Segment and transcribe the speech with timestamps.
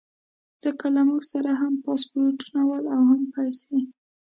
[0.63, 3.77] ځکه له موږ سره هم پاسپورټونه ول او هم پیسې.